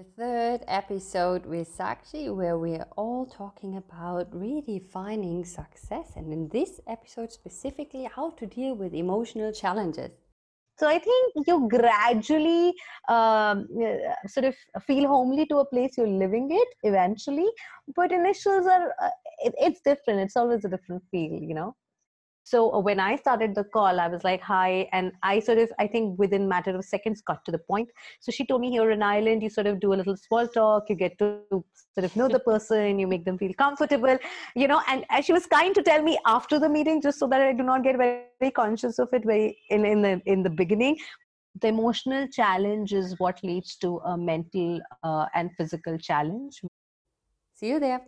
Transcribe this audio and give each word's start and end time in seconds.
The 0.00 0.06
third 0.16 0.60
episode 0.66 1.44
with 1.44 1.68
Sakshi, 1.76 2.34
where 2.34 2.56
we 2.56 2.72
are 2.76 2.88
all 2.96 3.26
talking 3.26 3.76
about 3.76 4.30
redefining 4.30 5.46
success, 5.46 6.12
and 6.16 6.32
in 6.32 6.48
this 6.48 6.80
episode 6.86 7.30
specifically, 7.30 8.04
how 8.04 8.30
to 8.38 8.46
deal 8.46 8.74
with 8.74 8.94
emotional 8.94 9.52
challenges. 9.52 10.12
So 10.78 10.88
I 10.88 10.98
think 11.00 11.46
you 11.46 11.68
gradually 11.68 12.72
um, 13.10 13.68
sort 14.26 14.46
of 14.46 14.56
feel 14.86 15.06
homely 15.06 15.44
to 15.48 15.58
a 15.58 15.66
place 15.66 15.98
you're 15.98 16.06
living 16.06 16.48
it 16.50 16.68
eventually, 16.82 17.50
but 17.94 18.10
initials 18.10 18.64
are 18.64 18.94
uh, 19.02 19.10
it, 19.44 19.54
it's 19.58 19.82
different. 19.82 20.20
It's 20.20 20.36
always 20.36 20.64
a 20.64 20.70
different 20.70 21.02
feel, 21.10 21.42
you 21.42 21.52
know 21.52 21.76
so 22.44 22.72
uh, 22.74 22.78
when 22.78 22.98
i 23.00 23.16
started 23.16 23.54
the 23.54 23.64
call 23.64 24.00
i 24.00 24.08
was 24.08 24.24
like 24.24 24.40
hi 24.40 24.88
and 24.92 25.12
i 25.22 25.38
sort 25.38 25.58
of 25.58 25.70
i 25.78 25.86
think 25.86 26.18
within 26.18 26.48
matter 26.48 26.74
of 26.76 26.84
seconds 26.84 27.20
got 27.20 27.44
to 27.44 27.52
the 27.52 27.58
point. 27.58 27.88
So 28.20 28.32
she 28.32 28.46
told 28.46 28.60
me 28.60 28.70
here 28.70 28.90
in 28.90 29.02
ireland 29.02 29.42
you 29.42 29.50
sort 29.50 29.66
of 29.66 29.80
do 29.80 29.92
a 29.92 29.98
little 30.00 30.16
small 30.16 30.48
talk 30.48 30.88
you 30.88 30.96
get 30.96 31.18
to 31.18 31.42
sort 31.50 32.04
of 32.04 32.16
know 32.16 32.28
the 32.28 32.40
person 32.40 32.98
you 32.98 33.06
make 33.06 33.24
them 33.24 33.38
feel 33.38 33.52
comfortable 33.54 34.16
you 34.54 34.68
know 34.68 34.80
and, 34.88 35.04
she 35.22 35.32
was 35.32 35.46
kind 35.46 35.74
to 35.74 35.82
tell 35.82 36.02
me 36.02 36.18
after 36.26 36.58
the 36.58 36.68
meeting 36.68 37.00
just 37.02 37.18
so 37.18 37.26
that 37.26 37.40
i 37.40 37.52
do 37.52 37.62
not 37.62 37.82
get 37.82 37.96
very, 37.96 38.22
very 38.40 38.50
conscious 38.50 38.98
of 38.98 39.08
it 39.12 39.24
very 39.24 39.58
in, 39.70 39.84
in 39.84 40.02
the 40.02 40.20
in 40.26 40.42
the 40.42 40.50
beginning. 40.50 40.96
The 41.60 41.68
emotional 41.68 42.28
challenge 42.28 42.92
is 42.92 43.18
what 43.18 43.42
leads 43.42 43.74
to 43.78 43.98
a 44.04 44.16
mental 44.16 44.80
uh, 45.02 45.26
and 45.34 45.50
physical 45.56 45.98
challenge. 45.98 46.60
See 47.54 47.68
you 47.68 47.80
there 47.80 48.00